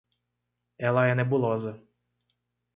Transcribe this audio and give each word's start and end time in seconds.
Ela 0.87 1.03
é 1.07 1.13
nebulosa. 1.13 1.73